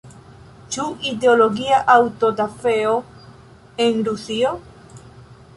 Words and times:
Ĉu 0.75 0.85
ideologia 1.09 1.83
aŭtodafeo 1.97 2.97
en 3.87 4.03
Rusio? 4.09 4.59